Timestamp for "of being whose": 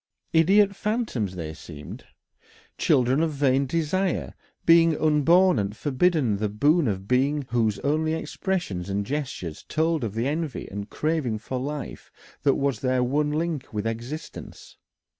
6.87-7.77